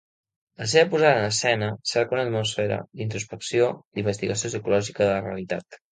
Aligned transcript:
La 0.61 0.65
seva 0.71 0.89
posada 0.93 1.17
en 1.19 1.25
escena 1.25 1.67
cerca 1.91 2.17
una 2.17 2.25
atmosfera 2.29 2.79
d'introspecció, 3.03 3.69
d'investigació 3.99 4.53
psicològica 4.55 5.03
de 5.07 5.13
la 5.13 5.21
realitat. 5.29 5.83